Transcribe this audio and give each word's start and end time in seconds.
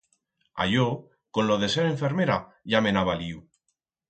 A 0.61 0.65
yo 0.65 1.09
con 1.29 1.45
lo 1.45 1.59
de 1.63 1.69
ser 1.75 1.85
enfermera 1.91 2.39
ya 2.73 2.83
me'n 2.87 2.99
ha 3.03 3.09
valiu. 3.13 3.45